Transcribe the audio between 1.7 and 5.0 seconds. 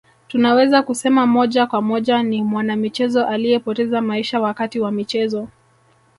moja ni mwanamichezo aliyepoteza maisha wakati wa